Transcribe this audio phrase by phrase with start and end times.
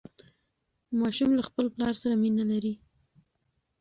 [0.99, 2.73] ماشوم له خپل پلار سره مینه لري.